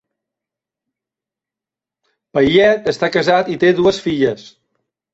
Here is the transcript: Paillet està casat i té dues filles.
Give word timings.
Paillet 2.39 2.91
està 2.95 3.13
casat 3.19 3.55
i 3.59 3.63
té 3.67 3.75
dues 3.85 4.05
filles. 4.09 4.53